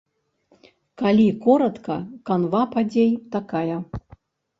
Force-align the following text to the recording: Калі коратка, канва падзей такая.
Калі 1.01 1.27
коратка, 1.43 1.97
канва 2.31 2.61
падзей 2.73 3.13
такая. 3.37 3.77